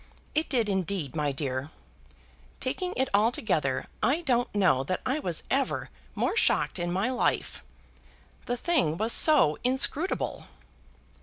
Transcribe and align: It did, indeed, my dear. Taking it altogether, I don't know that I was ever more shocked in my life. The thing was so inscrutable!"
It 0.33 0.49
did, 0.49 0.67
indeed, 0.67 1.15
my 1.15 1.31
dear. 1.31 1.69
Taking 2.59 2.95
it 2.97 3.07
altogether, 3.13 3.85
I 4.01 4.21
don't 4.23 4.55
know 4.55 4.83
that 4.85 4.99
I 5.05 5.19
was 5.19 5.43
ever 5.51 5.91
more 6.15 6.35
shocked 6.35 6.79
in 6.79 6.91
my 6.91 7.11
life. 7.11 7.63
The 8.47 8.57
thing 8.57 8.97
was 8.97 9.13
so 9.13 9.59
inscrutable!" 9.63 10.45